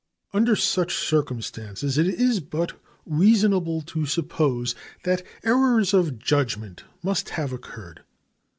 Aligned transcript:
Under 0.33 0.55
such 0.55 0.95
circumstances 0.95 1.95
it 1.95 2.07
is 2.07 2.39
but 2.39 2.73
reasonable 3.05 3.81
to 3.83 4.07
suppose 4.07 4.73
that 5.03 5.21
errors 5.43 5.93
of 5.93 6.17
judgment 6.17 6.83
must 7.03 7.29
have 7.37 7.53
occurred. 7.53 8.01